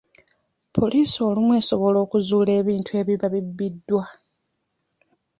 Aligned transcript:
Poliisi 0.75 1.17
olumu 1.29 1.51
esobola 1.59 1.97
okuzuula 2.05 2.51
ebintu 2.61 2.91
ebiba 3.01 3.27
bibbiddwa. 3.33 4.03